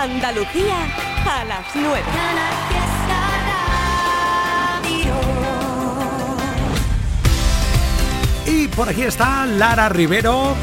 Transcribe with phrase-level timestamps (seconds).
[0.00, 0.76] Andalucía
[1.26, 2.00] a las 9.
[8.46, 10.54] Y por aquí está Lara Rivero,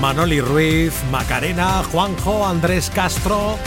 [0.00, 3.58] Manoli Ruiz, Macarena, Juanjo, Andrés Castro,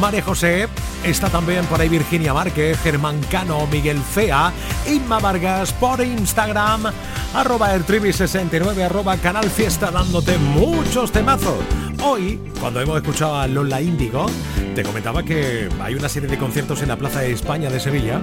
[0.00, 0.68] María José,
[1.04, 4.52] está también por ahí Virginia Márquez, Germán Cano, Miguel Fea,
[4.88, 6.86] Inma Vargas por Instagram,
[7.34, 11.87] arroba ertribi69, arroba canal fiesta, dándote muchos temazos.
[12.02, 14.26] Hoy, cuando hemos escuchado a Lola Índigo,
[14.74, 18.20] te comentaba que hay una serie de conciertos en la Plaza de España de Sevilla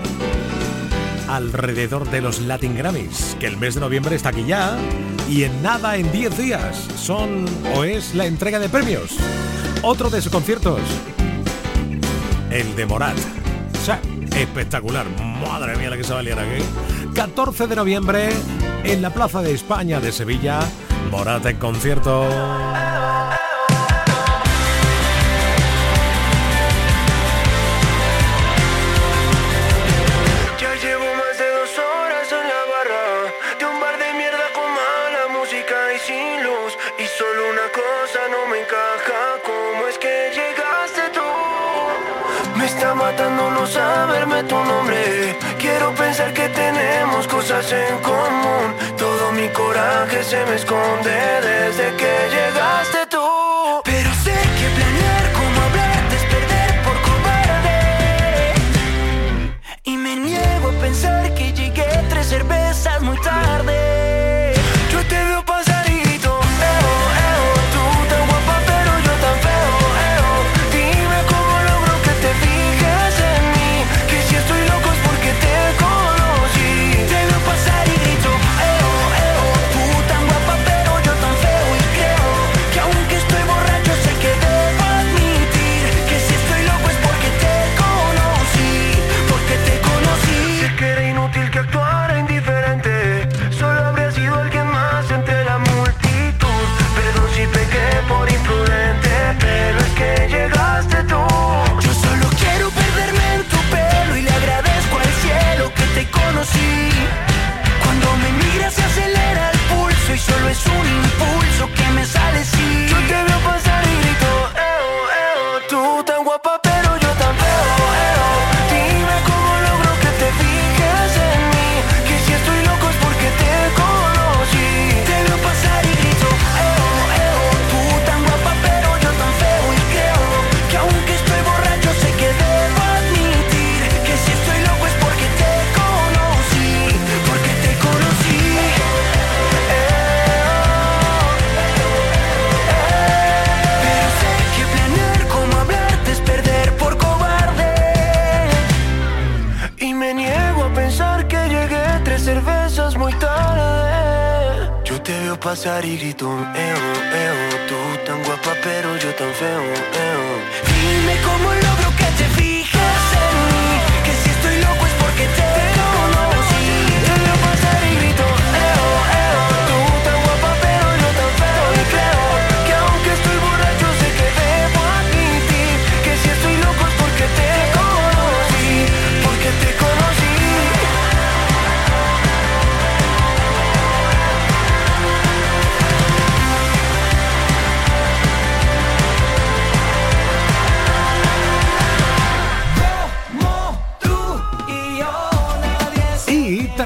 [1.27, 4.77] alrededor de los Latin Grammys, que el mes de noviembre está aquí ya
[5.29, 9.17] y en nada, en 10 días, son o es la entrega de premios.
[9.81, 10.79] Otro de sus conciertos,
[12.51, 13.17] el de Morat.
[13.73, 13.99] O sea,
[14.35, 15.05] espectacular.
[15.19, 16.63] Madre mía la que se va a aquí.
[17.13, 18.29] 14 de noviembre
[18.83, 20.59] en la Plaza de España de Sevilla.
[21.11, 22.27] Morat en concierto.
[43.67, 45.37] Saberme tu nombre.
[45.57, 48.65] Quiero pensar que tenemos cosas en común.
[48.97, 53.27] Todo mi coraje se me esconde desde que llegaste tú.
[53.83, 56.25] Pero sé que planear como hablarte es
[56.85, 57.79] por cobarde.
[59.83, 63.94] Y me niego a pensar que llegué tres cervezas muy tarde.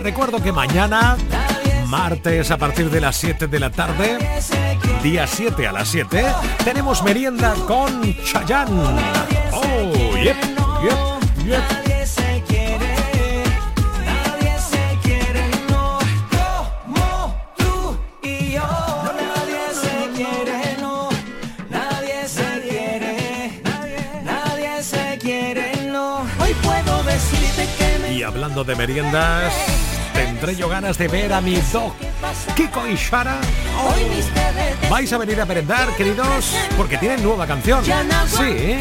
[0.09, 1.17] Recuerdo que mañana,
[1.85, 4.17] martes a partir de las 7 de la tarde,
[5.03, 6.25] día 7 a las 7,
[6.65, 8.71] tenemos merienda con Chayanne.
[9.53, 10.35] Oh, yep,
[10.81, 11.89] yep, yep.
[28.29, 29.53] Hablando de meriendas,
[30.39, 31.93] tendré yo ganas de ver a mi dog
[32.55, 33.37] Kiko y Shara.
[34.89, 36.55] ¿Vais a venir a merendar, queridos?
[36.77, 37.83] Porque tienen nueva canción.
[37.83, 38.79] Sí,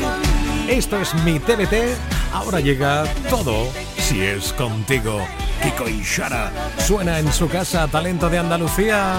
[0.69, 1.97] esto es mi TBT.
[2.33, 3.67] Ahora llega todo
[3.99, 5.21] si es contigo.
[5.63, 9.19] Kiko y Shara suena en su casa Talento de Andalucía.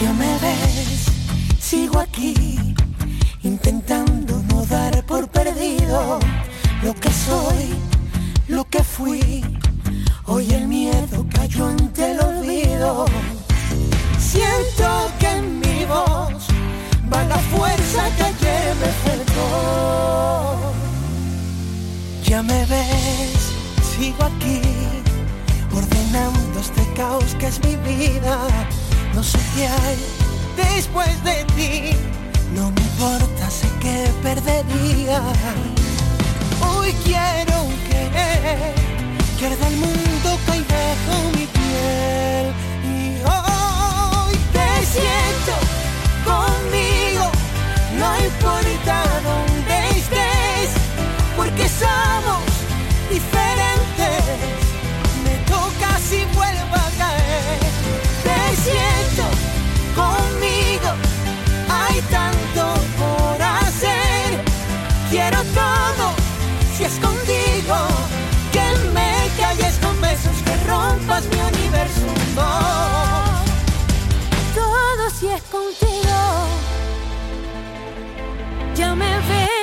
[0.00, 1.06] Ya me ves,
[1.58, 2.53] sigo aquí
[5.44, 6.18] perdido
[6.82, 7.74] lo que soy,
[8.48, 9.44] lo que fui.
[10.26, 13.04] Hoy el miedo cayó ante el olvido.
[14.18, 14.88] Siento
[15.18, 16.46] que en mi voz
[17.12, 20.56] va la fuerza que ayer me perdó.
[22.24, 23.42] Ya me ves,
[23.94, 24.62] sigo aquí,
[25.76, 28.38] ordenando este caos que es mi vida.
[29.14, 29.98] No sé qué hay
[30.56, 35.22] después de ti no me importa, sé que perdería.
[36.60, 37.56] Hoy quiero
[37.88, 38.02] que,
[39.38, 42.52] que el mundo caiga bajo mi piel.
[42.84, 45.54] Y hoy te siento
[46.24, 47.30] conmigo,
[47.98, 48.94] no importa
[49.24, 49.53] dónde
[71.14, 72.06] rompas mi universo.
[74.54, 76.18] Todo si es contigo.
[78.74, 79.53] Ya me ves,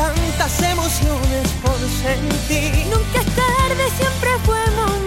[0.00, 2.86] tantas emociones por sentir.
[2.86, 4.99] Nunca es tarde, siempre fue momento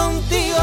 [0.00, 0.62] contigo.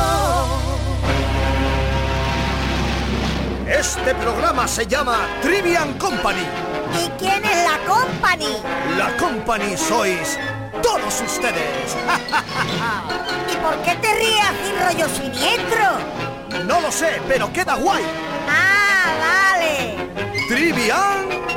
[3.67, 6.45] Este programa se llama Trivian Company.
[7.03, 8.53] ¿Y quién es la company?
[8.97, 10.39] La Company sois
[10.81, 11.95] todos ustedes.
[13.53, 16.65] ¿Y por qué te ríes así rollo siniestro?
[16.65, 18.03] No lo sé, pero queda guay.
[18.49, 19.95] Ah, vale.
[20.47, 21.56] Trivian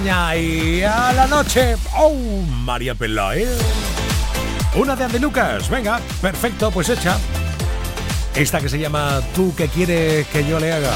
[0.00, 1.74] y a la noche.
[1.96, 2.14] ¡Oh!
[2.62, 3.48] María Peláez.
[4.76, 5.68] Una de Andy Lucas.
[5.68, 7.18] Venga, perfecto, pues hecha.
[8.34, 10.92] Esta que se llama ¿Tú qué quieres que yo le haga?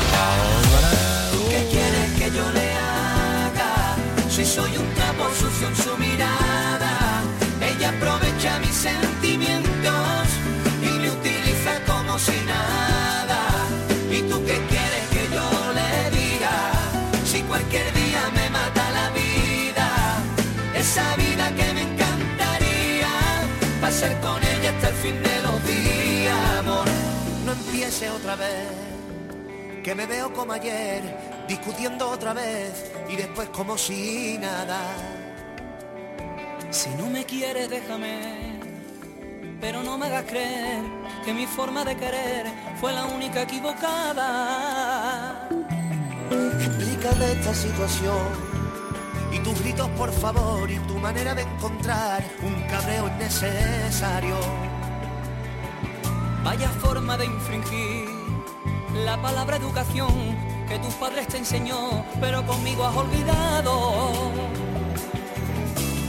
[25.02, 26.86] Fin de los días, amor.
[27.44, 28.68] No empiece otra vez
[29.82, 31.02] que me veo como ayer,
[31.48, 34.80] discutiendo otra vez y después como si nada.
[36.70, 38.60] Si no me quieres, déjame.
[39.60, 40.84] Pero no me hagas creer
[41.24, 42.46] que mi forma de querer
[42.80, 45.48] fue la única equivocada.
[46.30, 48.52] Explícame esta situación
[49.32, 54.36] y tus gritos por favor y tu manera de encontrar un cabreo innecesario.
[56.44, 58.08] Vaya forma de infringir
[59.04, 60.36] la palabra educación
[60.68, 63.92] que tus padres te enseñó, pero conmigo has olvidado.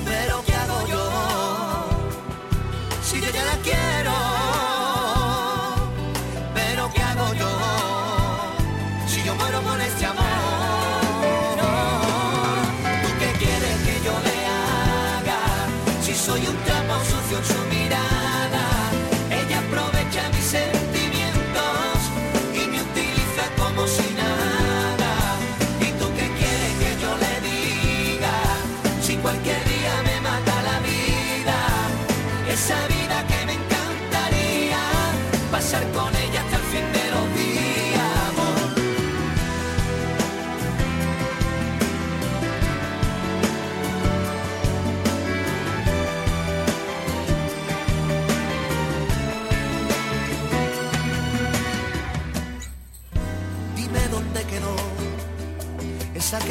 [0.05, 1.09] Pero ¿qué hago yo?
[3.03, 4.12] Si yo ya la quiero.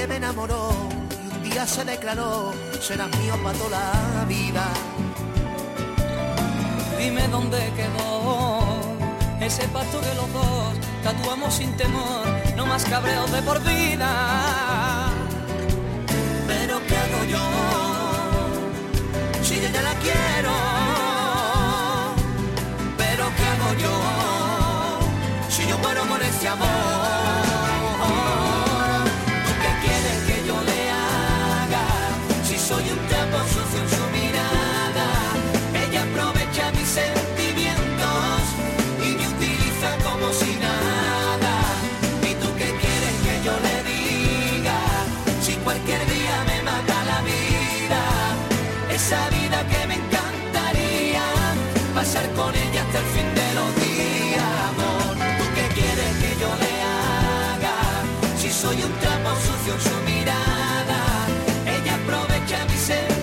[0.02, 0.70] Que me enamoró
[1.22, 4.64] y un día se declaró serás mío para toda la vida.
[6.98, 8.64] Dime dónde quedó
[9.40, 15.08] ese pacto que los dos tatuamos sin temor, no más cabreos de por vida.
[16.48, 17.44] Pero ¿qué hago yo?
[19.44, 20.52] Si yo ya la quiero.
[22.98, 23.94] Pero ¿qué hago yo?
[25.48, 27.01] Si yo muero por este amor.
[59.70, 61.26] En su mirada,
[61.66, 63.21] ella aprovecha mis sentimientos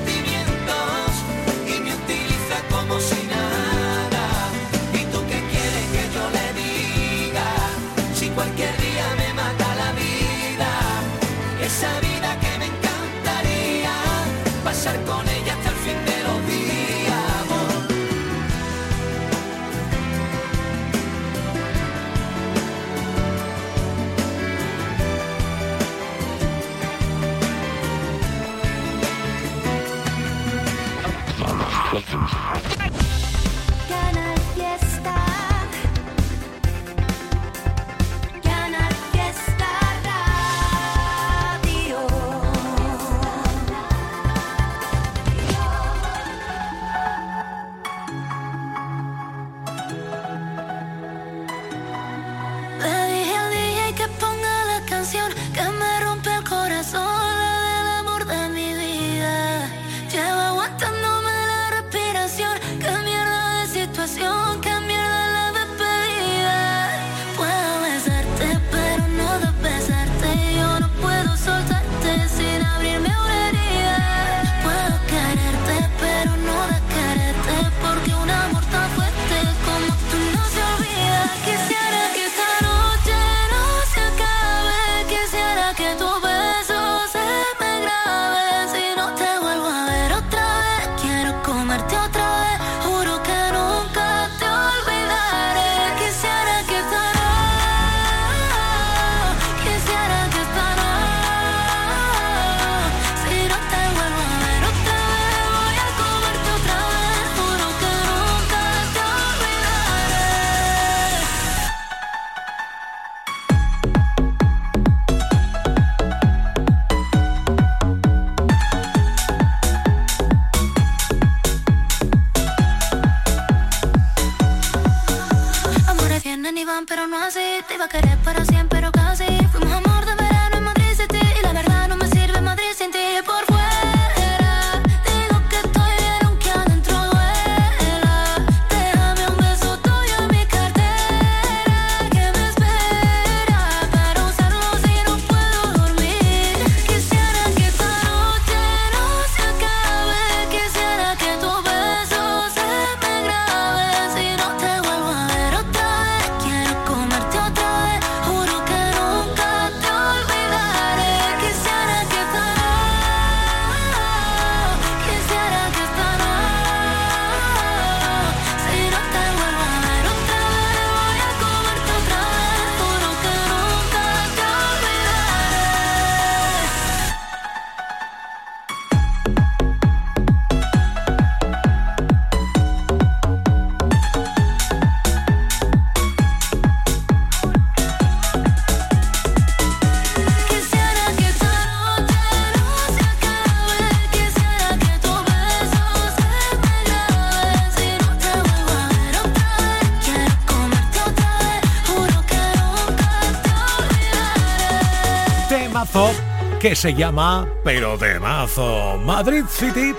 [206.69, 208.99] que se llama Pero de Mazo.
[208.99, 209.91] Madrid City,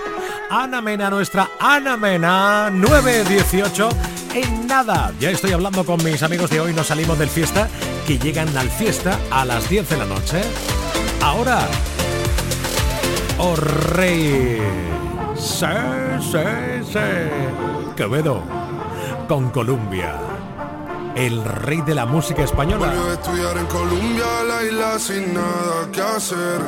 [0.49, 3.89] Ana Mena, nuestra Ana Mena, 918.
[4.35, 7.67] En nada, ya estoy hablando con mis amigos de hoy, nos salimos del fiesta,
[8.07, 10.43] que llegan al fiesta a las 10 de la noche.
[11.21, 11.67] Ahora,
[13.37, 14.61] oh rey,
[15.35, 15.65] sí,
[16.21, 18.43] sí, sí, Quevedo,
[19.27, 20.30] con Columbia
[21.25, 22.87] el rey de la música española.
[22.87, 26.61] Volvió a estudiar en Colombia, la isla sin nada que hacer.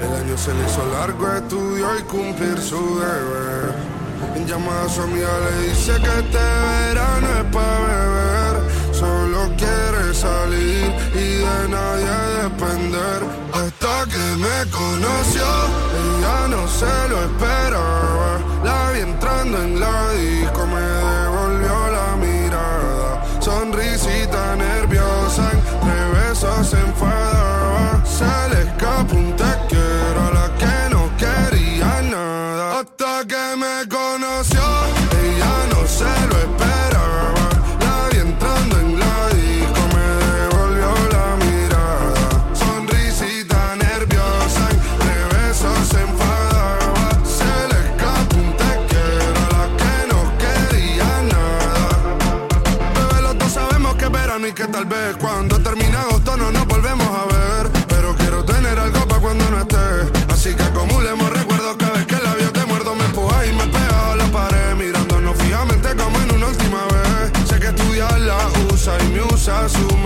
[0.00, 3.74] El año se le hizo largo, estudió y cumplir su deber.
[4.34, 8.56] En llamada a su amiga le dice que este verano es para beber.
[8.92, 13.20] Solo quiere salir y de nadie depender.
[13.52, 15.46] Hasta que me conoció,
[16.02, 18.38] ella no se lo esperaba.
[18.64, 21.25] La vi entrando en la disco, me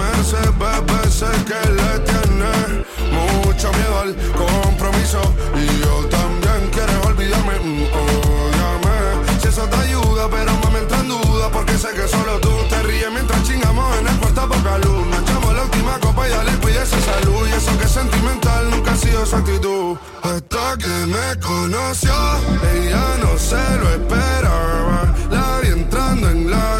[0.00, 1.00] merced, bebé.
[1.10, 2.52] Sé que le tiene
[3.18, 5.20] mucho miedo al compromiso.
[5.62, 8.96] Y yo también quiero olvidarme, mm, ódiame.
[9.40, 12.82] Si eso te ayuda, pero me entra en duda porque sé que solo tú te
[12.82, 15.06] ríes mientras chingamos en el cuarto poca luz.
[15.10, 17.42] Nos echamos la última copa y dale, cuídese salud.
[17.48, 19.96] Y eso que es sentimental nunca ha sido su actitud.
[20.22, 22.14] Hasta que me conoció,
[22.74, 25.14] ella no se lo esperaba.
[25.30, 26.79] La vi entrando en la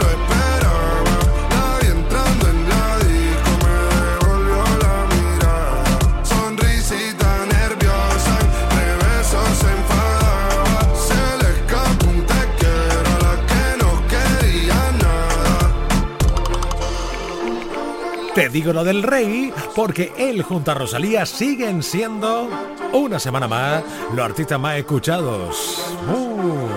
[18.51, 22.49] digo lo del rey porque él junto a Rosalía siguen siendo
[22.93, 23.83] una semana más
[24.13, 25.95] los artistas más escuchados.
[26.09, 26.67] Uh.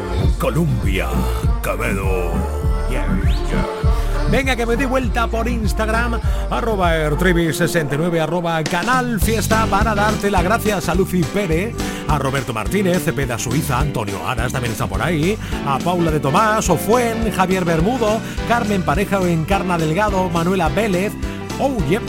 [2.91, 3.07] Yeah,
[3.51, 3.85] yeah.
[4.31, 6.19] Venga, que me di vuelta por Instagram,
[6.51, 11.75] arroba ertrivi69, arroba canal fiesta, para darte las gracias a Lucy Pérez,
[12.09, 16.69] a Roberto Martínez, Cepeda Suiza, Antonio Aras también está por ahí, a Paula de Tomás,
[16.69, 21.13] Ofuen, Javier Bermudo, Carmen Pareja o Encarna Delgado, Manuela Vélez,
[21.61, 22.03] oh, yep,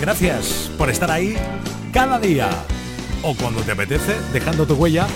[0.00, 1.36] gracias por estar ahí
[1.92, 2.48] cada día
[3.22, 5.06] o cuando te apetece, dejando tu huella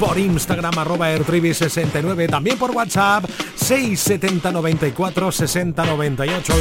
[0.00, 6.54] por Instagram arroba ertrivi69, también por WhatsApp 670 94 60 98.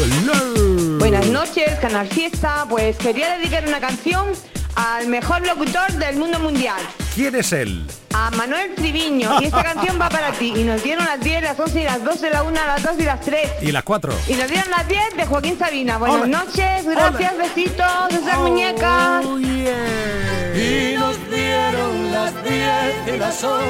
[0.99, 2.67] Buenas noches, Canal Fiesta.
[2.69, 4.27] Pues quería dedicar una canción
[4.75, 6.79] al mejor locutor del mundo mundial.
[7.15, 7.85] ¿Quién es él?
[8.13, 9.41] A Manuel Triviño.
[9.41, 10.53] Y esta canción va para ti.
[10.55, 13.03] Y nos dieron las 10, las 11 y las 12, la 1, las 2 y
[13.03, 13.49] las 3.
[13.61, 14.13] Y las 4.
[14.27, 15.97] Y nos dieron las 10 de Joaquín Sabina.
[15.97, 16.31] Buenas Ole.
[16.31, 19.25] noches, gracias, besitos, esas muñecas.
[19.25, 23.65] Y nos dieron las 10 y las 11,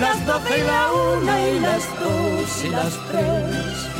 [0.00, 3.99] las 12 y la 1 y las 2 y las 3.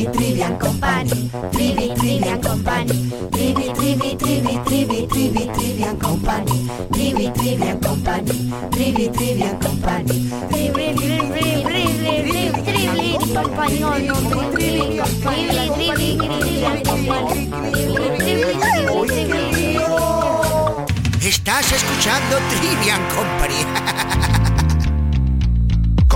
[0.00, 7.78] Trivi, Trivian Company, Trivi, Trivian Company, Trivi, Trivi, Trivi, Trivi, Trivi, Trivian Company, Trivi, Trivian
[7.80, 8.32] Company,
[8.70, 11.92] Trivi, Trivian Company, Trivi, Trivi, Trivi,
[12.64, 13.78] Trivi, Company,
[14.54, 15.84] Trivi, Trivi,
[18.22, 19.78] Trivi, Trivi,
[21.20, 24.59] Estás escuchando Trivian Company.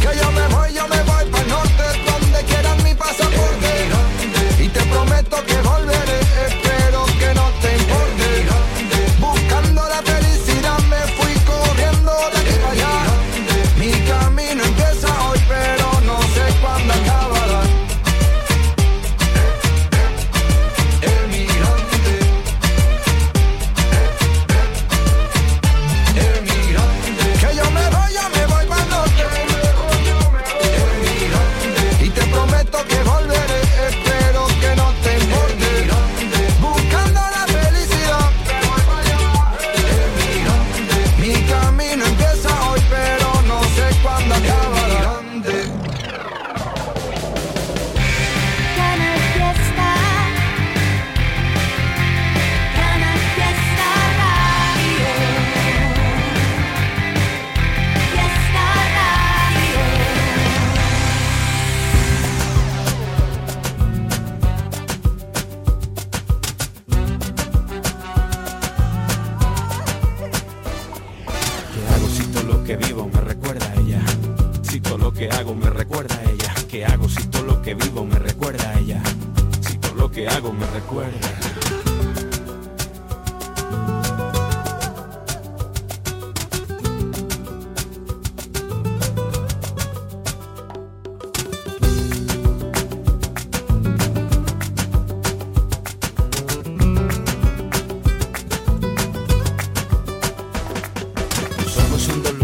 [0.00, 1.09] Que yo me voy, yo me voy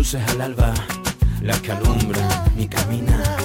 [0.06, 0.72] luces al alba,
[1.42, 3.38] las que alumbran mi caminar.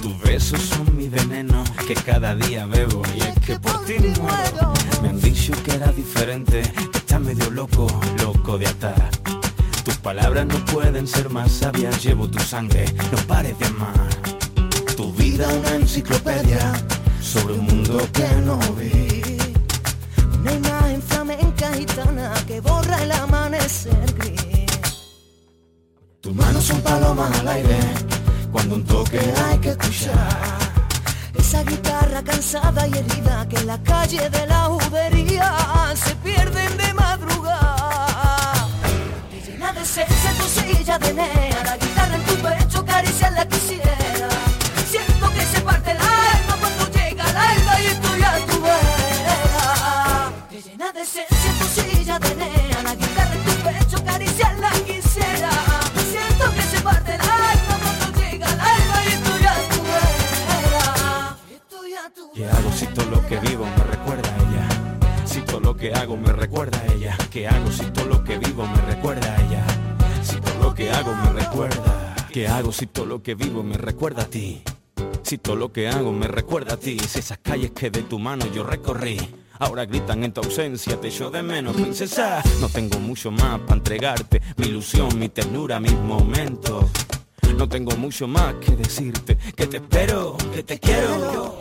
[0.00, 4.72] Tus besos son mi veneno que cada día bebo y es que por ti muero.
[5.02, 7.88] Me han dicho que era diferente, que estás medio loco,
[8.22, 9.10] loco de atar.
[9.84, 14.08] Tus palabras no pueden ser más sabias, llevo tu sangre, no pares de amar.
[14.96, 16.74] Tu vida una enciclopedia
[17.20, 19.20] sobre un mundo que no vi.
[20.38, 24.57] Una imagen flamenca gitana que borra el amanecer gris.
[26.58, 27.78] Manos son palomas al aire,
[28.50, 30.58] cuando un toque hay que escuchar.
[31.38, 35.54] Esa guitarra cansada y herida que en la calle de la judería
[35.94, 38.66] se pierden de madrugada.
[39.30, 44.28] Te llena de esencia tu silla de nea, la guitarra en tu pecho acariciarla quisiera.
[44.90, 50.32] Siento que se parte el alma cuando llega el alba y estoy a tu vera.
[50.50, 52.37] Te llena de esencia tu silla de
[63.28, 65.26] que vivo me recuerda a ella?
[65.26, 67.16] Si todo lo que hago me recuerda a ella.
[67.30, 69.66] ¿Qué hago si todo lo que vivo me recuerda a ella?
[70.22, 72.16] Si todo lo que hago me recuerda.
[72.32, 74.62] ¿Qué hago si todo lo que vivo me recuerda a ti?
[75.22, 78.18] Si todo lo que hago me recuerda a ti, si esas calles que de tu
[78.18, 79.18] mano yo recorrí.
[79.58, 82.42] Ahora gritan en tu ausencia, te echo de menos, princesa.
[82.60, 86.86] No tengo mucho más para entregarte, mi ilusión, mi ternura, mis momentos.
[87.56, 91.58] No tengo mucho más que decirte, que te espero, que te quiero.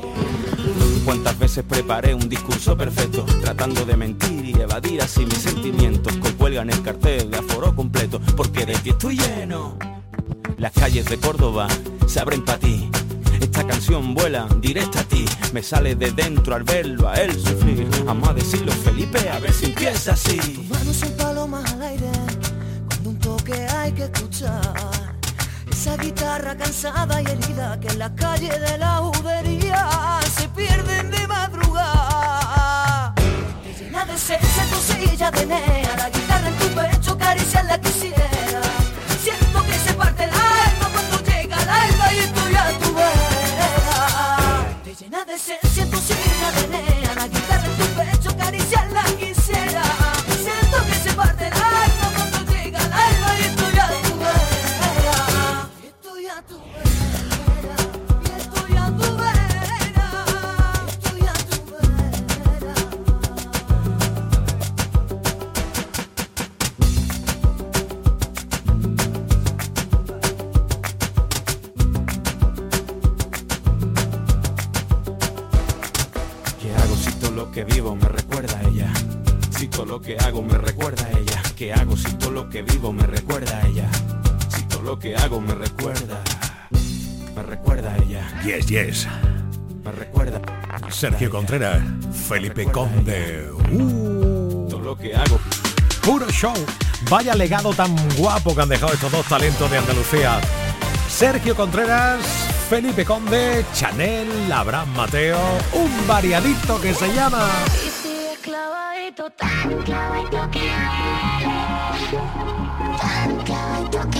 [1.07, 6.33] Cuántas veces preparé un discurso perfecto, tratando de mentir y evadir así mis sentimientos, que
[6.33, 9.77] cuelgan el cartel de aforo completo, porque de ti estoy lleno.
[10.57, 11.69] Las calles de Córdoba
[12.07, 12.89] se abren para ti.
[13.39, 17.87] Esta canción vuela directa a ti, me sale de dentro al verlo a él sufrir.
[18.03, 20.37] Vamos a decirlo, Felipe, a ver si empieza así.
[20.37, 22.11] Tu mano son palomas al aire,
[22.85, 25.06] cuando un toque hay que escuchar.
[25.79, 31.27] Esa guitarra cansada y herida que en la calle de la judería se pierden de
[31.27, 33.13] madrugada.
[33.79, 37.15] Llena de esencia tu silla de nea, la guitarra en tu pecho
[37.67, 38.36] la quisiera.
[88.77, 89.07] Yes.
[89.83, 90.39] Me recuerda.
[90.91, 91.81] Sergio Contreras,
[92.27, 93.49] Felipe Conde.
[94.69, 95.39] Todo lo que hago.
[96.03, 96.53] Puro show.
[97.09, 100.39] Vaya legado tan guapo que han dejado estos dos talentos de Andalucía.
[101.09, 102.21] Sergio Contreras,
[102.69, 105.39] Felipe Conde, Chanel, Abraham Mateo,
[105.73, 107.49] un variadito que se llama
[107.83, 110.69] Y sigue clavadito, tan clavadito que
[113.01, 114.19] tan clavadito que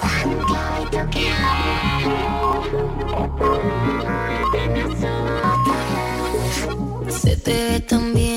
[0.00, 1.65] tan clavadito que
[7.46, 8.35] te ve tan bien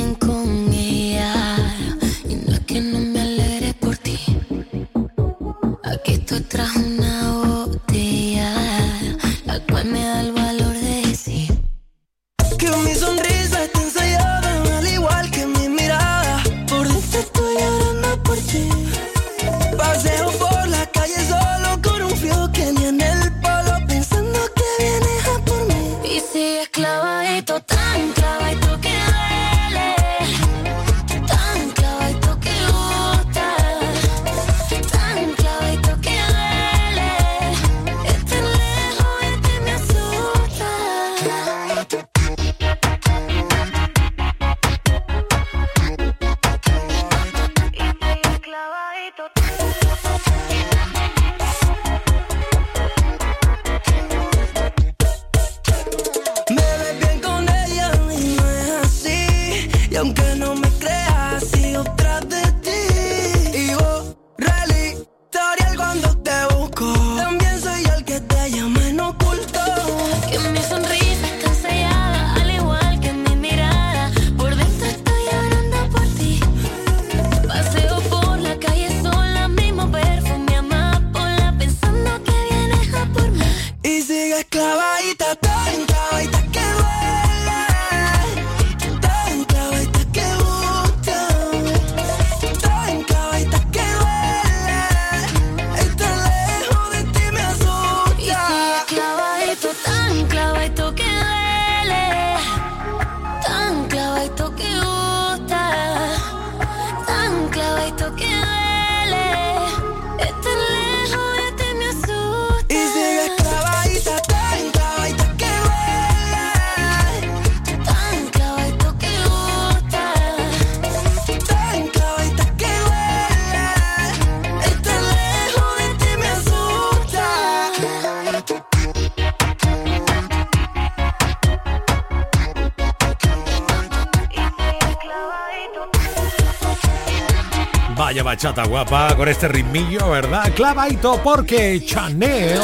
[138.29, 140.53] bachata guapa con este ritmillo, ¿verdad?
[140.53, 142.61] Clavadito porque Chanel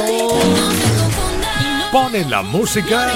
[1.91, 3.09] pone la música.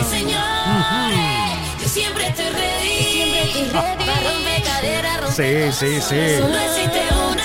[5.32, 6.40] Sí, sí, sí.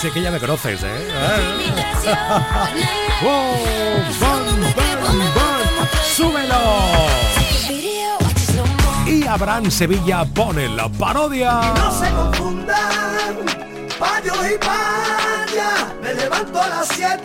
[0.00, 1.10] Sé que ya me conoces, ¿eh?
[3.22, 3.56] ¡Wow!
[4.20, 5.88] ¡Bam, bam, bam!
[6.16, 7.08] ¡Súbelo!
[9.06, 11.60] Y Abraham Sevilla pone la parodia.
[11.76, 13.53] No se confundan,
[16.02, 17.18] Me levanto a las 7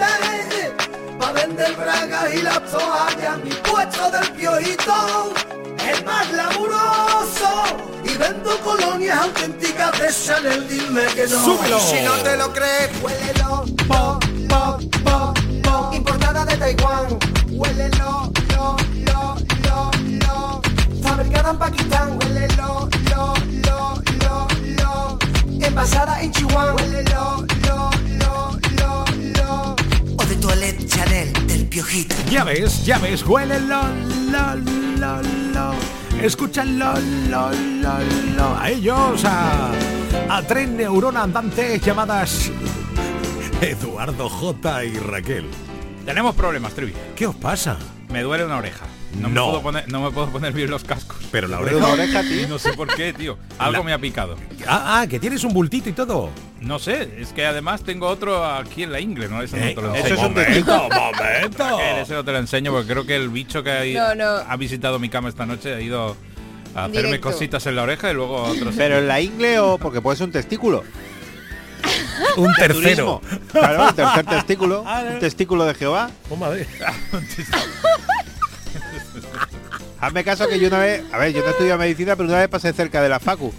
[1.20, 3.38] pa' vender bragas y las toallas.
[3.44, 5.34] Mi puesto del piojito
[5.86, 7.78] es más laburoso.
[8.06, 11.44] Y vendo colonias auténticas de Chanel, dime que no.
[11.44, 11.80] Súbelo.
[11.82, 13.66] Si no te lo crees, huélelo.
[13.86, 15.94] Po, po, po, po.
[15.94, 17.20] Importada de Taiwán.
[17.50, 18.78] Huélelo, lo,
[19.12, 19.92] lo, lo,
[20.26, 20.62] lo.
[21.04, 22.19] Fabricada en Pakistán.
[25.80, 26.76] Envasada en Chihuahua.
[26.82, 27.90] Lo, lo,
[28.20, 29.06] lo,
[29.38, 29.76] lo.
[30.18, 32.14] O de Toilette Chanel del piojito.
[32.30, 33.84] Ya ves, ya ves, huélelo,
[34.30, 34.56] lo,
[34.98, 35.22] lo,
[35.54, 35.72] lo.
[36.22, 36.96] Escúchalo,
[37.30, 38.00] lo, lo,
[38.36, 38.58] lo.
[38.60, 39.72] A ellos, a,
[40.30, 42.52] a tres neuronas andantes llamadas
[43.62, 44.84] Eduardo J.
[44.84, 45.46] y Raquel.
[46.06, 46.94] Tenemos problemas, Trivi.
[47.16, 47.78] ¿Qué os pasa?
[48.10, 48.86] Me duele una oreja.
[49.18, 51.18] No, Me puedo poner, no me puedo poner bien los cascos.
[51.32, 52.48] Pero la oreja- una oreja, tío.
[52.48, 53.38] No sé por qué, tío.
[53.58, 54.36] Algo La- me ha picado.
[54.68, 56.30] Ah, ah, que tienes un bultito y todo.
[56.62, 59.42] No sé, es que además tengo otro aquí en la ingle, ¿no?
[59.42, 60.16] Eso Eh, no te lo eso enseño.
[60.16, 61.80] es un momento, momento.
[62.02, 64.44] Ese no te lo enseño porque creo que el bicho que ha, ido- No, no.
[64.48, 66.16] ha visitado mi cama esta noche ha ido
[66.76, 67.32] a hacerme Directo.
[67.32, 68.76] cositas en la oreja y luego a otros.
[68.78, 70.84] Pero en la ingle o porque puede ser un testículo.
[72.36, 73.22] Un tercero.
[73.52, 74.84] Claro, un tercer testículo.
[75.14, 76.10] Un testículo de Jehová.
[80.02, 82.40] Hazme caso que yo una vez, a ver, yo no he estudiado medicina, pero una
[82.40, 83.54] vez pasé cerca de la facu.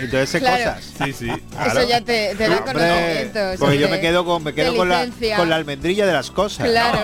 [0.00, 0.64] Entonces sé Claro.
[0.74, 0.84] cosas.
[1.04, 1.30] Sí, sí.
[1.30, 3.56] Eso ya te, te da Hombre, conocimientos.
[3.60, 6.68] porque yo me quedo con me quedo con la, con la almendrilla de las cosas.
[6.68, 6.98] Claro.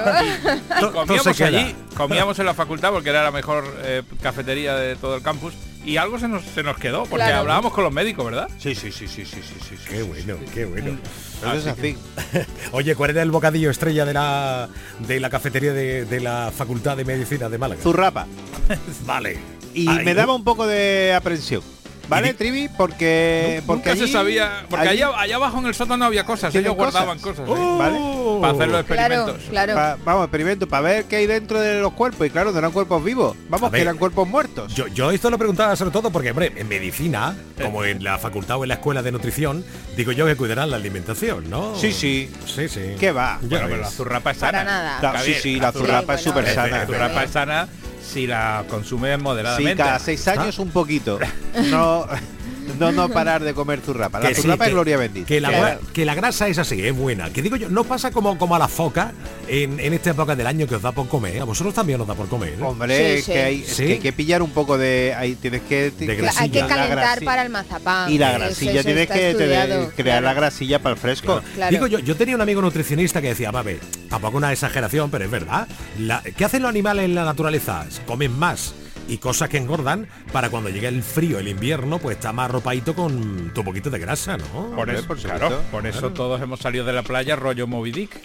[0.93, 5.23] comíamos allí, comíamos en la facultad porque era la mejor eh, cafetería de todo el
[5.23, 5.55] campus
[5.85, 7.39] y algo se nos, se nos quedó porque Claro.
[7.39, 8.49] hablábamos con los médicos, ¿verdad?
[8.59, 9.77] Sí, sí, sí, sí, sí, sí, sí.
[9.89, 10.99] Qué bueno, qué bueno.
[11.41, 11.97] Eso es así.
[12.73, 14.69] Oye, ¿cuál era el bocadillo estrella de la
[15.07, 17.81] de la cafetería de, de la Facultad de Medicina de Málaga?
[17.83, 18.27] Zurrapa.
[19.07, 19.39] Vale.
[19.73, 21.63] Y Ay, me daba un poco de aprensión.
[22.11, 22.69] ¿Vale, Trivi?
[22.77, 26.25] Porque, porque Nunca se allí- sabía, porque allí- allá, allá abajo en el sótano había
[26.25, 27.47] cosas, ellos guardaban cosas.
[27.47, 27.77] cosas, ¿eh?
[27.79, 27.99] ¿Vale?
[28.41, 29.37] para hacer los experimentos.
[29.51, 29.75] claro.
[29.75, 32.27] Pa- vamos, experimento, para ver qué hay dentro de los cuerpos.
[32.27, 33.37] Y claro, no eran cuerpos vivos.
[33.49, 33.83] Vamos, A que ver.
[33.83, 34.75] eran cuerpos muertos.
[34.75, 38.57] Yo, yo esto lo preguntaba sobre todo porque, hombre, en medicina, como en la facultad
[38.59, 39.65] o en la escuela de nutrición,
[39.97, 41.77] digo yo que cuidarán la alimentación, ¿no?
[41.77, 42.31] Sí, sí.
[42.47, 42.97] Sí, sí.
[42.99, 43.39] ¿Qué va?
[43.43, 44.59] Bueno, pero la zurrapa es sana.
[44.59, 44.65] Para
[45.01, 45.23] nada.
[45.23, 46.79] Sí, sí, la zurrapa es bueno, súper sana.
[46.79, 47.69] La zurrapa es sana
[48.11, 49.83] si la consumes Sí, moderadamente.
[49.83, 51.19] cada seis años un poquito.
[51.71, 52.07] No,
[52.79, 54.21] no, no parar de comer zurrapa.
[54.21, 55.27] La Que sí, zurrapa que- es gloria bendita.
[55.27, 55.81] Que la, Claro.
[55.93, 57.31] que la grasa es así, es buena.
[57.31, 59.13] Que digo yo, no pasa como, como a la foca
[59.49, 61.41] en, en esta época del año que os da por comer.
[61.41, 62.55] A vosotros también os da por comer.
[62.59, 62.63] ¿eh?
[62.63, 63.33] Hombre, Sí, es sí.
[63.33, 63.87] que hay, es Sí.
[63.87, 65.15] que hay que pillar un poco de.
[65.17, 65.91] Ahí tienes que.
[65.91, 66.31] De.
[66.37, 68.11] Hay que calentar para el mazapán.
[68.13, 71.41] Y la grasilla eso tienes que crear la grasilla para el fresco.
[71.55, 71.71] Claro.
[71.71, 75.11] Digo yo, yo tenía un amigo nutricionista que decía, va a ver, tampoco una exageración,
[75.11, 75.67] pero es verdad.
[75.99, 77.87] La- ¿Qué hacen los animales en la naturaleza?
[78.07, 78.75] Comen más
[79.11, 82.95] y cosas que engordan para cuando llegue el frío, el invierno, pues está más arropadito
[82.95, 84.71] con tu poquito de grasa, ¿no?
[84.75, 86.15] Por eso, por claro, por eso Claro.
[86.15, 88.21] todos hemos salido de la playa rollo Moby Dick,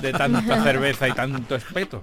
[0.00, 2.02] de tanta cerveza y tanto espeto.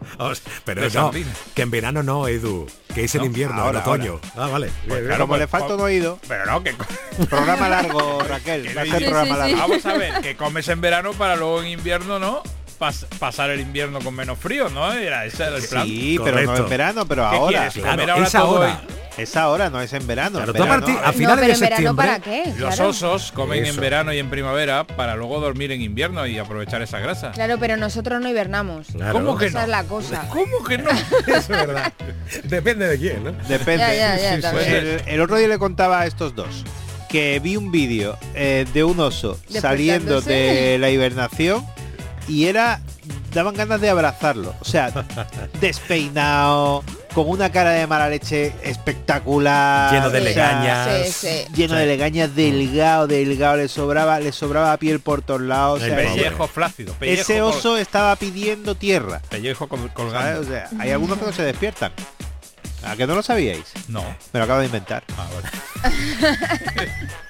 [0.66, 1.32] Pero no, sardina.
[1.56, 4.20] que en verano no, Edu, que es el No, invierno, ahora, el otoño.
[4.36, 4.70] Ah, vale.
[4.88, 6.20] Pues Bien, claro, Como le falta un oído.
[6.28, 6.74] Pero no, que
[7.30, 8.68] Programa largo, Raquel.
[8.78, 9.38] Va a ser Sí, programa sí, sí.
[9.56, 9.58] largo.
[9.58, 12.44] vamos a ver, que comes en verano para luego en invierno, ¿no?
[12.80, 14.94] Pas- pasar el invierno con menos frío, ¿no?
[14.94, 15.86] Era ese era el plan.
[15.86, 17.70] Sí, pero no en verano, pero ¿Qué ahora.
[17.70, 18.82] Claro, ahora es todo ahora.
[19.18, 20.38] Es ahora, no es en verano.
[20.38, 21.08] Claro, en tú a verano, a.
[21.08, 22.06] No, finales pero de en verano septiembre.
[22.08, 22.44] para qué?
[22.58, 22.90] Los Claro.
[22.92, 23.74] osos comen Eso.
[23.74, 27.32] en verano y en primavera para luego dormir en invierno y aprovechar esa grasa.
[27.32, 28.88] Claro, pero nosotros no hibernamos.
[28.94, 29.12] Claro.
[29.12, 29.64] ¿Cómo que Esa no?
[29.66, 30.26] es la cosa.
[30.30, 30.90] ¿Cómo que no?
[30.90, 31.92] Eso es verdad.
[32.46, 33.32] Depende de quién, ¿no?
[33.50, 33.80] Depende.
[33.80, 34.76] Ya, ya, ya, Pues también.
[34.76, 36.64] el, el otro día le contaba a estos dos
[37.10, 41.66] que vi un vídeo eh, de un oso saliendo de la hibernación
[42.30, 42.80] y era
[43.34, 44.56] daban ganas de abrazarlo.
[44.62, 44.92] O sea,
[45.62, 50.30] despeinado, con una cara de mala leche espectacular, Lleno de o sea,
[50.62, 51.08] legañas.
[51.10, 51.46] Sí, sí.
[51.56, 55.82] lleno de legañas, delgado, delgado, le sobraba, le sobraba piel por todos lados.
[55.82, 55.96] o sea.
[55.96, 56.94] Pellejo flácido.
[56.94, 59.22] Pellejo ese col- oso estaba pidiendo tierra.
[59.30, 59.94] Pellejo col- ¿sabes?
[59.94, 60.42] colgando.
[60.42, 61.92] O sea, hay algunos que no se despiertan.
[62.84, 63.66] ¿A que no lo sabíais?
[63.90, 64.04] No.
[64.32, 65.04] Me lo acabo de inventar.
[65.18, 65.50] Ah, vale.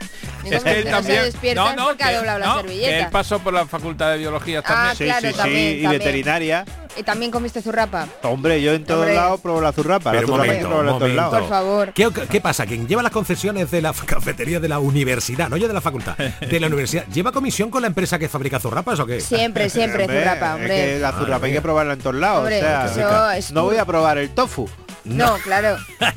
[0.58, 1.32] Es que él no también.
[1.32, 4.94] se no, no, porque ha que, no, él pasó por la facultad de biología Ah,
[4.94, 4.96] también.
[4.98, 5.92] Sí, claro, sí, sí, también, y también.
[6.00, 6.66] veterinaria.
[6.98, 8.08] Y también comiste zurrapa.
[8.24, 10.12] Hombre, yo en todos lados pruebo la zurrapa.
[10.12, 11.40] Pero la zurrapa momento, en todos lados.
[11.40, 11.94] Por favor.
[11.94, 12.66] ¿Qué, qué pasa?
[12.66, 16.18] Quien lleva las concesiones de la cafetería de la universidad, no ya de la facultad,
[16.18, 19.22] de la universidad, ¿lleva comisión con la empresa que fabrica zurrapas o qué?
[19.22, 20.76] Siempre, siempre Hombre, zurrapa, es hombre.
[20.76, 22.40] que la zurrapa hay que probarla en todos lados.
[22.40, 24.68] Hombre, o sea, eso es no voy a probar el tofu.
[25.06, 25.78] No, claro.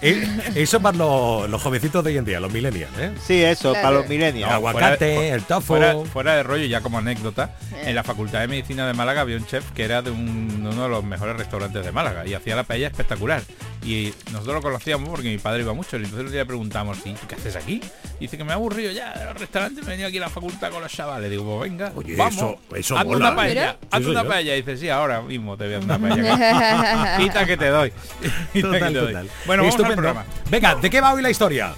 [0.00, 3.10] Eh, Eso para los, los jovencitos de hoy en día, los millennials, ¿eh?
[3.26, 3.84] Sí, eso, Claro.
[3.88, 4.48] para los milenios.
[4.48, 5.66] El aguacate, fuera el tofu.
[5.66, 9.36] Fuera, fuera de rollo, ya como anécdota, en la Facultad de Medicina de Málaga había
[9.36, 12.34] un chef que era de un- de uno de los mejores restaurantes de Málaga y
[12.34, 13.42] hacía la paella espectacular.
[13.82, 15.96] Y nosotros lo conocíamos porque mi padre iba mucho.
[15.98, 17.80] Y entonces le preguntamos, ¿y qué haces aquí?
[18.18, 20.22] Y dice que me ha aburrido ya de los restaurantes, me he venido aquí a
[20.22, 21.28] la facultad con los chavales.
[21.30, 23.16] Digo, pues venga, Oye, vamos, eso- eso mola.
[23.16, 23.76] una paella, Mira.
[23.90, 24.54] hazte Sí, una paella.
[24.56, 27.16] Y dice, sí, ahora mismo te voy a hacer una paella.
[27.18, 27.92] Quita que te doy.
[28.60, 29.30] Total, total.
[29.46, 29.94] Bueno, vamos al Estupendo.
[29.96, 30.24] programa.
[30.50, 31.72] Venga, ¿de qué va hoy la historia?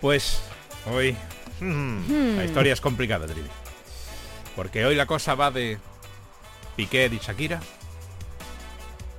[0.00, 0.40] Pues
[0.92, 1.16] hoy
[1.60, 2.36] Hmm.
[2.36, 3.48] la historia es complicada, Trivi.
[4.54, 5.78] Porque hoy la cosa va de
[6.76, 7.60] Piqué y Shakira,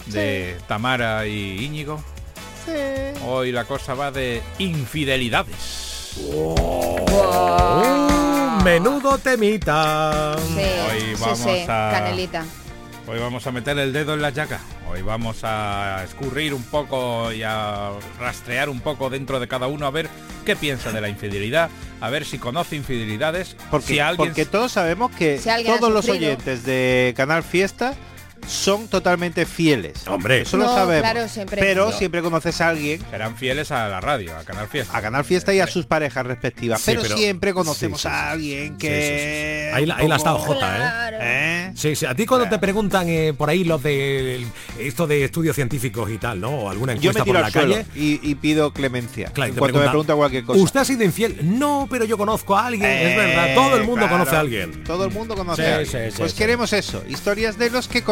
[0.07, 2.01] de Tamara y Íñigo.
[3.25, 6.13] Hoy la cosa va de infidelidades.
[6.33, 10.35] Oh, menudo temita.
[10.47, 10.61] Sí,
[10.91, 12.45] Hoy sí, vamos sí, a- Canelita.
[13.09, 14.59] Hoy vamos a meter el dedo en la llaga.
[14.89, 19.85] Hoy vamos a escurrir un poco y a rastrear un poco dentro de cada uno
[19.85, 20.09] a ver
[20.45, 21.69] qué piensa de la infidelidad,
[22.01, 26.09] a ver si conoce infidelidades, Porque, si alguien porque todos sabemos que Si todos los
[26.09, 27.95] oyentes de Canal Fiesta
[28.47, 30.07] son totalmente fieles.
[30.07, 30.41] Hombre.
[30.41, 31.09] Eso lo sabemos.
[31.09, 31.61] claro, siempre.
[31.61, 31.97] Pero No.
[31.97, 34.97] siempre conoces a alguien, serán fieles a la radio, a Canal Fiesta.
[34.97, 36.79] a Canal Fiesta y a sus parejas respectivas.
[36.81, 38.87] Sí, pero, pero- siempre conocemos sí, sí, sí, a alguien que...
[38.89, 39.75] sí, sí.
[39.75, 40.79] Ahí la- ahí la ha estado un poco- Jota, ¿eh?
[40.79, 41.17] Claro.
[41.21, 41.71] ¿Eh?
[41.75, 42.05] Sí, sí.
[42.05, 44.45] A ti cuando te preguntan eh, por ahí los de
[44.79, 46.49] esto de estudios científicos y tal, ¿no?
[46.51, 47.85] O alguna Yo encuesta me tiro por la al suelo calle.
[47.95, 49.29] y, y pido clemencia.
[49.31, 50.61] Claro, en cuanto me preguntan, pregunta cualquier cosa.
[50.61, 51.37] ¿Usted ha sido infiel?
[51.43, 52.89] No, pero yo conozco a alguien.
[52.89, 53.55] es Eh, verdad.
[53.55, 54.11] Todo el mundo claro.
[54.19, 54.83] conoce a alguien.
[54.83, 56.05] Todo el mundo conoce Sí, a alguien.
[56.05, 56.37] sí, sí, Pues sí.
[56.37, 58.03] queremos eso, historias de los que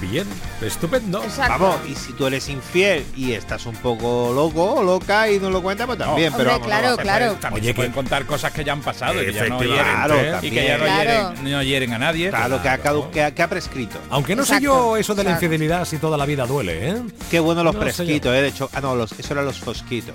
[0.00, 0.24] Bien,
[0.62, 1.24] estupendo.
[1.24, 1.58] Exacto.
[1.58, 5.50] Vamos, y si tú eres infiel y estás un poco loco o loca y no
[5.50, 7.32] lo cuentas, pues también, pero Hombre, vamos, claro, claro.
[7.40, 9.74] también Oye, se pueden contar cosas que ya han pasado y que ya no hieren,
[9.76, 10.46] Efectivamente.
[10.46, 11.32] y que ya no, Claro.
[11.34, 12.28] hieren, no hieren a nadie.
[12.28, 13.98] Claro, que ha, cadu- que ha- que ha prescrito.
[14.08, 17.02] Aunque no sé yo eso de la infidelidad si toda la vida duele, ¿eh?
[17.28, 18.42] Qué bueno los No sé fresquitos, eh.
[18.42, 20.14] De hecho, ah, no, los, eso eran los fosquitos.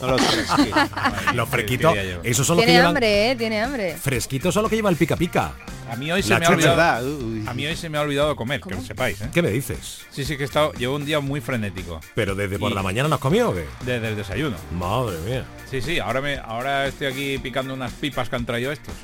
[0.00, 0.80] No los fresquitos.
[1.34, 1.94] Los fresquitos,
[2.24, 2.88] esos son los que Tiene llevan...
[2.96, 3.36] hambre, ¿eh?
[3.36, 3.96] Tiene hambre.
[3.96, 5.52] Fresquitos son los que lleva el pica pica.
[5.90, 7.18] A mí hoy se La me ha olvidado.
[7.46, 9.28] A mí hoy se me ha olvidado comer, que lo sepáis, ¿eh?
[9.32, 10.02] ¿Qué me dices?
[10.10, 12.82] Sí, sí que he estado, llevo un día muy frenético ¿Pero desde por Y- la
[12.82, 13.64] mañana nos comió o qué?
[13.84, 14.56] desde el desayuno.
[14.72, 15.44] Madre mía.
[15.70, 18.94] Sí, sí, ahora me ahora estoy aquí picando unas pipas que han traído estos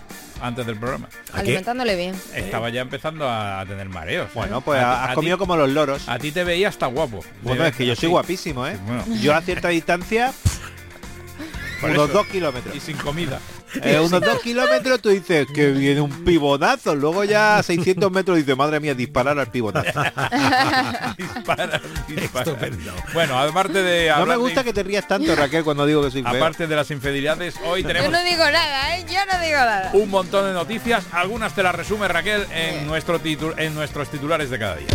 [0.41, 1.09] antes del programa.
[1.33, 2.15] Alimentándole bien.
[2.35, 4.29] Estaba ya empezando a tener mareos.
[4.29, 4.33] ¿eh?
[4.35, 6.09] Bueno, pues A- has a comido ti- como los loros.
[6.09, 7.25] A ti te veía hasta guapo.
[7.43, 8.77] Bueno, es que yo soy guapísimo, ¿eh?
[8.87, 10.33] Bueno, Yo a cierta distancia,
[11.81, 12.19] por unos eso.
[12.19, 12.75] dos kilómetros.
[12.77, 13.41] Y sin comida.
[13.83, 16.95] Eh, unos dos kilómetros tú dices que viene un pibonazo.
[16.95, 19.87] Luego ya a 600 metros dices, madre mía, disparar al pibonazo.
[21.17, 22.51] dispara, dispara.
[22.53, 22.93] Estupendo.
[23.13, 26.11] Bueno, aparte de No me de- gusta que te rías tanto, Raquel, cuando digo que
[26.11, 26.33] soy feo.
[26.37, 29.05] aparte de las infidelidades, hoy Yo tenemos no digo nada, ¿eh?
[29.09, 29.91] Yo no digo nada.
[29.93, 31.05] un montón de noticias.
[31.13, 34.89] Algunas te las resume Raquel en nuestro titu- en nuestros titulares de cada día.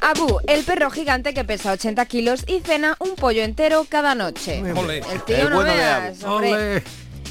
[0.00, 4.58] Abu, el perro gigante que pesa 80 kilos y cena un pollo entero cada noche.
[4.58, 6.18] El tío no bueno veas.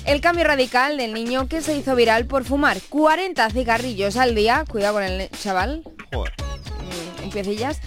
[0.05, 4.65] El cambio radical del niño que se hizo viral por fumar 40 cigarrillos al día,
[4.69, 6.33] cuidado con el chaval, Joder.
[7.19, 7.79] mm, un piecillas,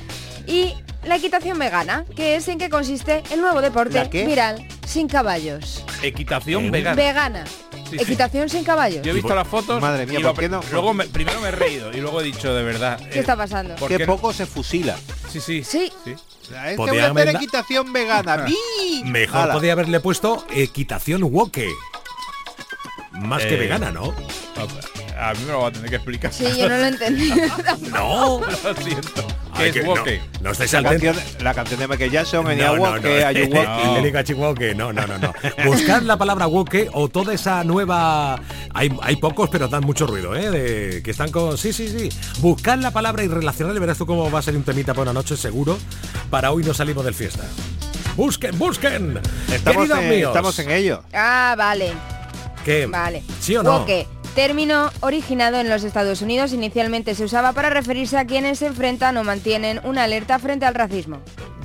[0.47, 5.85] y la equitación vegana, que es en que consiste el nuevo deporte viral sin caballos.
[6.03, 6.71] Equitación ¿Eh?
[6.71, 6.97] vegana.
[6.97, 7.45] Vegana.
[7.91, 8.05] Sí, sí.
[8.05, 9.03] Equitación sin caballos.
[9.03, 9.81] Yo he visto las fotos.
[9.83, 10.61] Madre mía, ¿por qué no?
[10.71, 12.99] Luego me- primero me he reído y luego he dicho de verdad.
[13.11, 13.75] ¿Qué eh, está pasando?
[13.77, 14.97] ¿por Que qué- poco se fusila.
[15.31, 15.63] Sí, sí.
[15.65, 15.93] Sí.
[16.05, 16.15] sí.
[16.51, 18.47] La gente Podían voy a hacer haberla- equitación vegana.
[19.05, 21.69] Mejor podía haberle puesto equitación woke.
[23.15, 24.13] Más que Eh, vegana, ¿no?
[25.19, 26.33] A mí me lo va a tener que explicar.
[26.33, 27.31] Sí, yo no lo entendí.
[27.93, 28.41] No.
[28.41, 29.27] lo siento.
[29.53, 32.59] Ay, ¿Qué que es no, no estáis La canción, la canción de Michael Jackson, en
[32.59, 34.55] No, no, Walk, no.
[34.55, 35.33] que no, no, no, no.
[35.65, 38.41] Buscad la palabra woke o toda esa nueva.
[38.75, 40.51] Hay, hay pocos, pero dan mucho ruido, ¿eh?
[40.51, 41.57] De, que están con.
[41.57, 42.09] Sí, sí, sí.
[42.41, 45.13] Buscad la palabra y relacionarle, verás tú cómo va a ser un temita para una
[45.13, 45.79] noche seguro.
[46.31, 47.45] Para hoy no salimos del fiesta.
[48.17, 49.21] Busquen, busquen.
[49.53, 50.29] Estamos Queridos en, míos.
[50.31, 51.03] estamos en ello.
[51.13, 51.93] ah, vale.
[52.65, 52.87] ¿Qué?
[52.87, 53.23] Vale.
[53.41, 53.79] ¿Sí o no?
[53.81, 58.67] Woke, término originado en los Estados Unidos, inicialmente se usaba para referirse a quienes se
[58.67, 61.21] enfrentan o mantienen una alerta frente al racismo.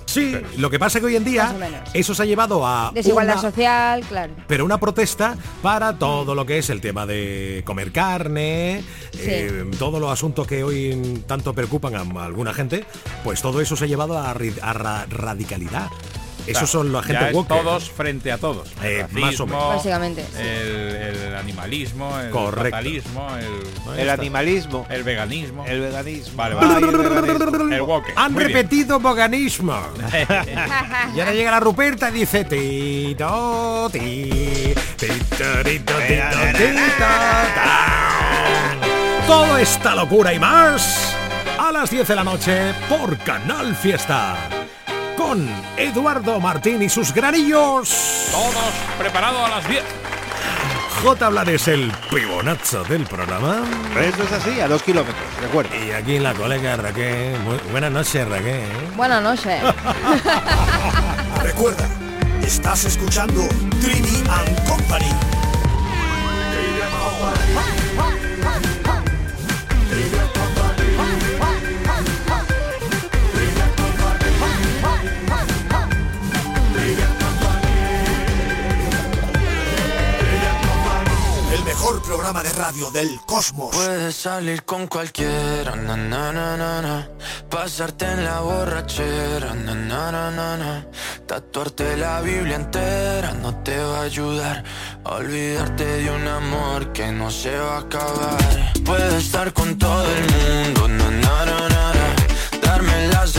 [0.06, 1.54] Sí, lo que pasa es que hoy en día
[1.93, 4.34] eso se ha llevado a Desigualdad una- social, claro.
[4.47, 8.84] pero una protesta para todo lo que es el tema de comer carne,
[9.20, 12.86] eh, todos los asuntos que hoy tanto preocupan a, alguna gente,
[13.24, 15.89] pues todo eso se ha llevado a, a ra- radicalidad.
[16.52, 17.47] Esos son la Ya gente es woke.
[17.47, 18.68] todos frente a todos.
[18.84, 19.62] Eh, El más o menos.
[19.62, 20.26] racismo, Básicamente.
[20.38, 20.95] El,
[21.28, 22.70] el animalismo, el Correcto.
[22.78, 25.66] fatalismo, el, El animalismo, el veganismo.
[25.66, 26.36] el veganismo.
[26.38, 26.76] Vale, vale.
[26.88, 27.74] el veganismo.
[27.76, 28.14] El woke.
[28.16, 28.54] Han Muy bien.
[28.58, 29.80] repetido veganismo.
[31.16, 34.00] y ahora llega la Ruperta y dice tito, ti,
[34.97, 35.16] tito,
[35.64, 35.93] tito, tito,
[36.58, 37.06] tito,
[37.64, 38.76] ta.
[39.28, 41.16] Toda esta locura y más
[41.60, 44.36] a las 10 de la noche por Canal Fiesta.
[45.20, 45.45] Con
[45.76, 47.89] Eduardo Martín y sus granillos.
[48.32, 48.55] Todos
[48.97, 49.84] preparados a las 10.
[51.03, 51.28] J.
[51.30, 53.57] Blanes, el pibonazo del programa.
[54.01, 55.76] Eso es así, a dos kilómetros, recuerda.
[55.76, 57.36] Y aquí la colega Raquel.
[57.45, 58.70] Bu- buenas noches, Raquel.
[58.95, 59.61] Buenas noches.
[61.43, 61.89] Recuerda,
[62.41, 63.45] estás escuchando
[63.82, 65.11] Trini and Company.
[81.80, 83.73] Mejor programa de radio del cosmos.
[83.73, 87.09] Puedes salir con cualquiera, na, na, na,
[87.49, 89.55] pasarte en la borrachera,
[91.25, 94.63] tatuarte la Biblia entera no te va a ayudar
[95.05, 98.73] olvidarte de un amor que no se va a acabar.
[98.84, 100.82] Puedes estar con todo el mundo,
[102.61, 103.38] darme las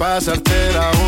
[0.00, 0.99] Pasarte la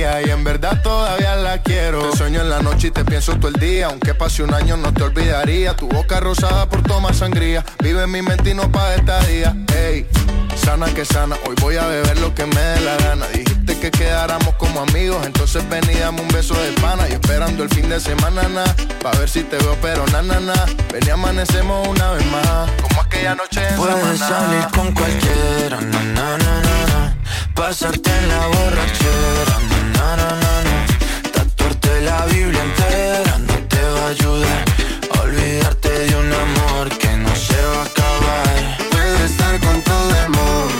[0.00, 2.10] y en verdad todavía la quiero.
[2.10, 4.76] Te sueño en la noche y te pienso todo el día, aunque pase un año
[4.78, 5.76] no te olvidaría.
[5.76, 9.54] Tu boca rosada por tomar sangría, vive en mi mente y no pa' esta día.
[9.76, 10.06] Ey,
[10.56, 13.26] sana que sana, hoy voy a beber lo que me dé la gana.
[13.28, 17.06] Dijiste que quedáramos como amigos, entonces ven y dame un beso de pana.
[17.62, 18.64] El fin de semana, na,
[19.02, 20.54] pa' ver si te veo, pero na, na, na.
[20.92, 24.28] Ven y amanecemos una vez más, como aquella noche en Puedes Samaná.
[24.28, 27.16] salir con cualquiera, na, na, na, na, na.
[27.54, 31.32] pasarte en la borrachera, na, na, na, na, na.
[31.32, 34.64] tatuarte la Biblia entera no te va a ayudar
[35.14, 38.76] a olvidarte de un amor que no se va a acabar.
[38.90, 40.79] Puedes estar con todo el mundo,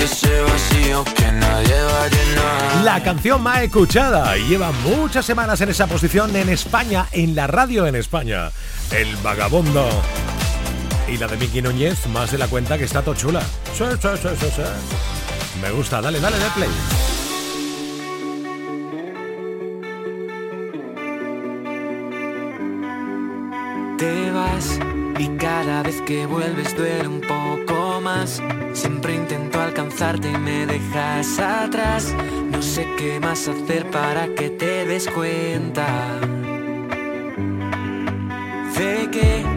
[0.00, 2.84] ese vacío que nadie va a llenar.
[2.84, 7.86] La canción más escuchada lleva muchas semanas en esa posición en España, en la radio
[7.86, 8.50] en España.
[8.90, 9.88] El vagabundo.
[11.08, 13.40] Y la de Miki Núñez, más de la cuenta que está tochula.
[13.76, 14.62] Sí, sí, sí, sí, sí.
[15.60, 16.68] Me gusta, dale, dale, dale play.
[23.98, 24.78] Te vas
[25.18, 28.40] y cada vez que vuelves duele un poco más.
[28.72, 32.14] Siempre intento alcanzarte y me dejas atrás.
[32.50, 36.18] No sé qué más hacer para que te des cuenta
[39.10, 39.49] que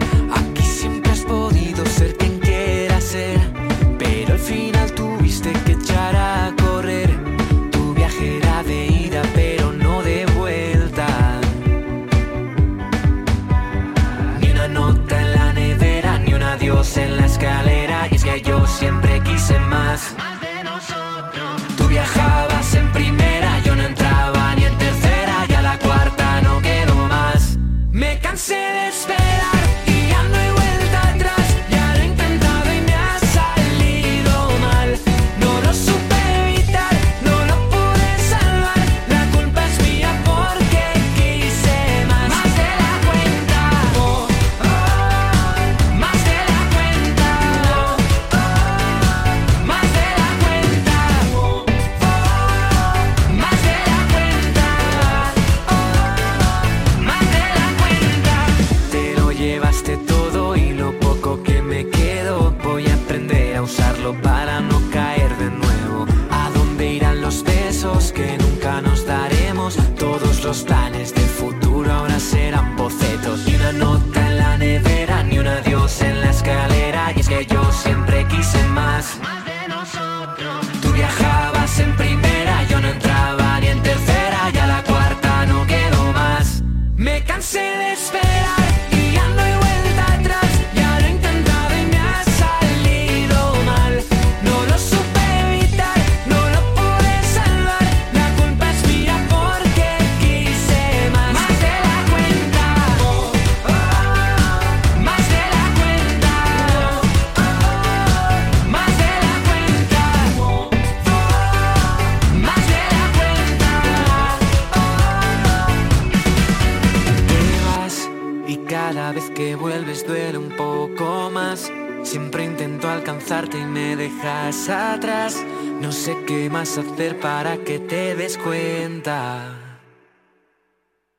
[126.64, 129.80] hacer para que te des cuenta.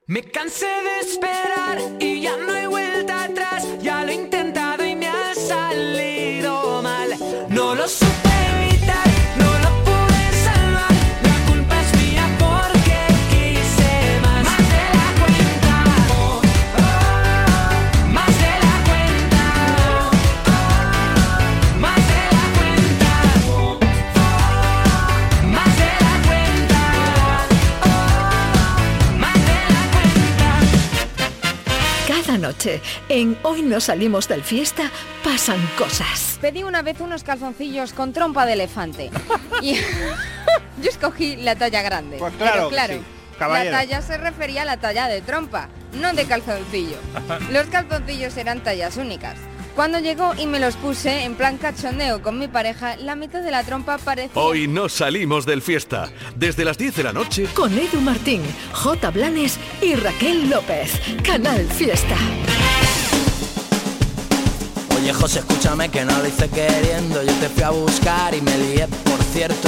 [0.08, 2.66] Me cansé de esperar y ya no hay
[32.66, 34.90] noche, en Hoy no salimos del fiesta,
[35.24, 36.38] pasan cosas.
[36.42, 39.12] Pedí una vez unos calzoncillos con trompa de elefante.
[39.62, 39.76] Y
[40.82, 42.18] yo escogí la talla grande.
[42.18, 43.02] Pues claro Pero que claro, sí,
[43.38, 43.72] caballero.
[43.72, 46.98] la talla se refería a la talla de trompa, no de calzoncillo.
[47.52, 49.38] Los calzoncillos eran tallas únicas.
[49.76, 53.52] Cuando llegó y me los puse en plan cachondeo con mi pareja, la mitad de
[53.52, 54.42] la trompa parecía...
[54.42, 56.10] Hoy no salimos del fiesta.
[56.38, 59.12] Desde las 10 de la noche Con Edu Martín, J.
[59.12, 60.94] Blanes y Raquel López.
[61.24, 62.16] Canal Fiesta.
[64.98, 68.58] Oye José, escúchame que no lo hice queriendo Yo te fui a buscar y me
[68.58, 69.68] lié, por cierto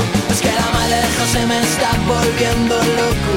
[0.91, 3.31] De José me está volviendo loco.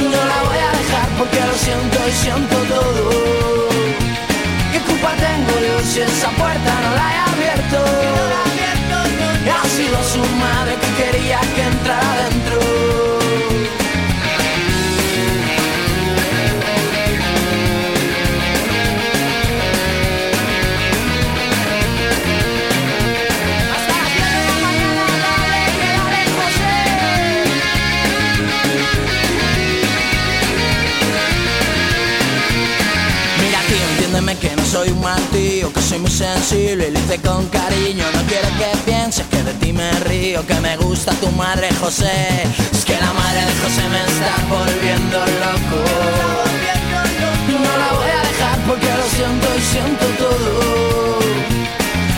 [0.00, 3.10] Y no la voy a dejar porque lo siento y siento todo.
[4.72, 7.78] ¿Qué culpa tengo yo si esa puerta no la he abierto?
[9.54, 12.65] Ha sido su madre que quería que entrara dentro
[36.52, 40.54] y lo hice con cariño No quiero que pienses que de ti me río Que
[40.60, 42.44] me gusta tu madre José.
[42.72, 45.80] Es que la madre de José me está volviendo loco.
[47.64, 51.18] No la voy a dejar porque lo siento y siento todo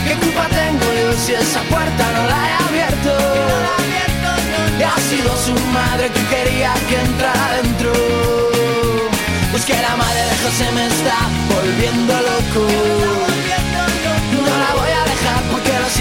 [0.05, 3.13] ¿Qué culpa tengo yo si esa puerta no la he abierto?
[4.79, 7.91] Y ha sido su madre que quería que entrara dentro.
[9.51, 11.17] Pues que la madre de José me está
[11.53, 13.28] volviendo loco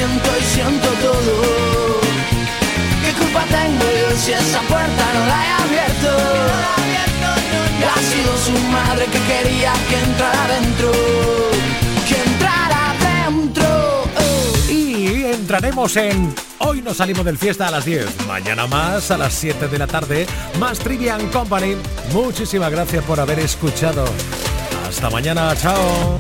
[0.09, 2.01] siento y siento todo.
[3.05, 6.11] ¿Qué culpa tengo yo si esa puerta no la he abierto?
[7.89, 10.93] Ha sido su madre que quería que entrara adentro,
[12.09, 14.05] que entrara adentro.
[14.17, 14.71] Oh.
[14.71, 19.33] Y entraremos en Hoy nos salimos del fiesta a las 10, mañana más a las
[19.33, 20.27] 7 de la tarde,
[20.59, 21.77] más Trivian Company.
[22.13, 24.05] Muchísimas gracias por haber escuchado.
[24.87, 26.19] Hasta mañana, chao.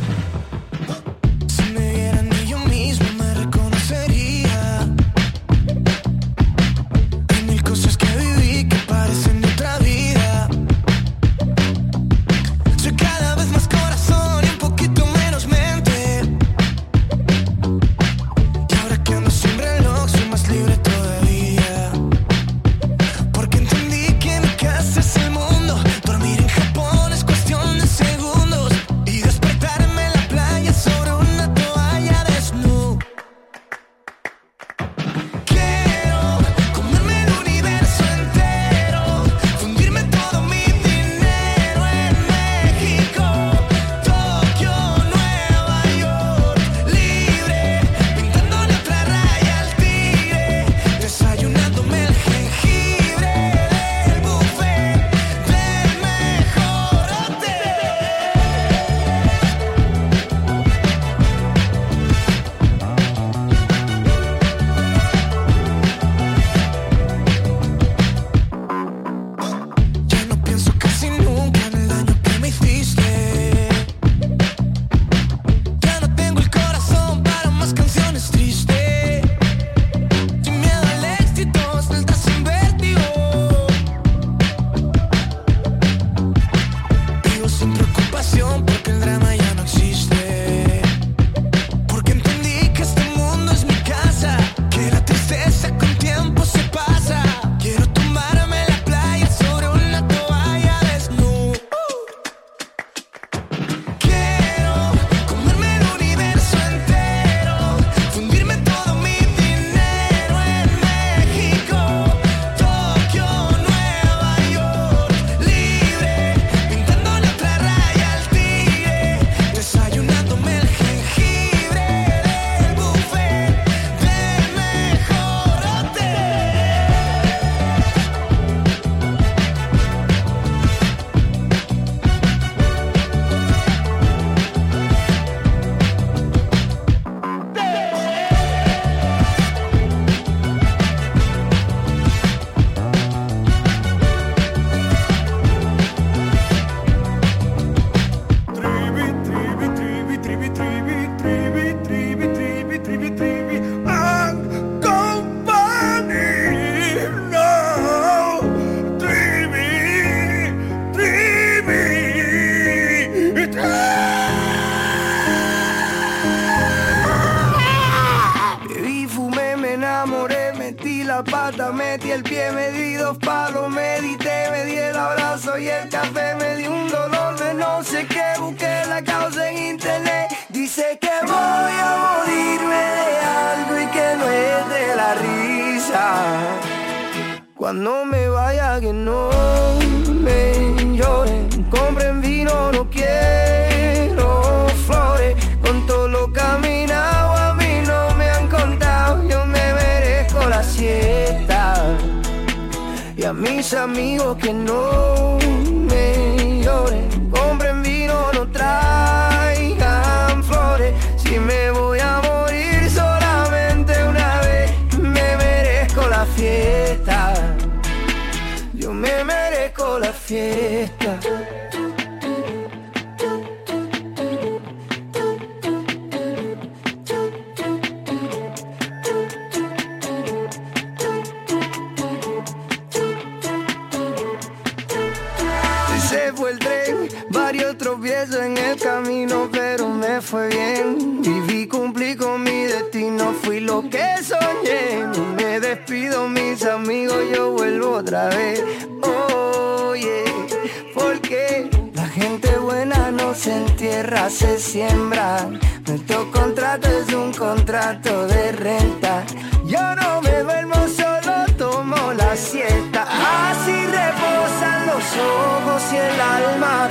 [203.88, 205.27] amigo que no.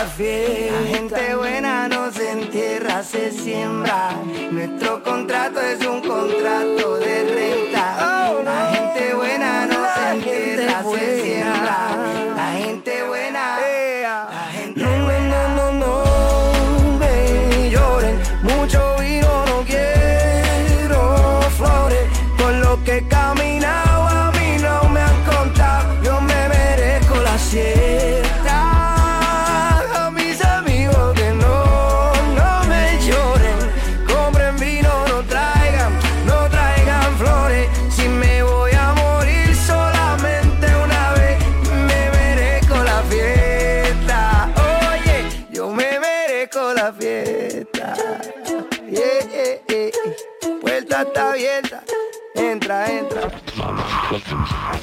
[0.00, 4.12] La gente buena no se entierra, se siembra.
[4.50, 7.69] Nuestro contrato es un contrato de renta.
[54.10, 54.79] Podcast.